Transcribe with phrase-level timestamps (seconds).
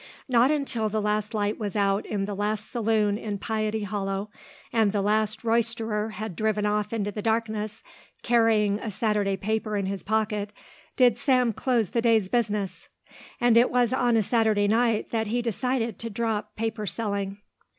[0.27, 4.31] Not until the last light was out in the last saloon in Piety Hollow,
[4.73, 7.83] and the last roisterer had driven off into the darkness
[8.23, 10.53] carrying a Saturday paper in his pocket,
[10.97, 12.89] did Sam close the day's business.
[13.39, 17.37] And it was on a Saturday night that he decided to drop paper selling.